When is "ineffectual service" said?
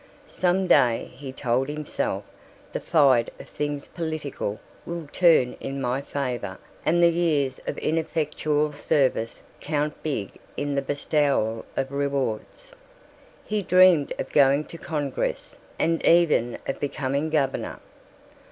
7.77-9.43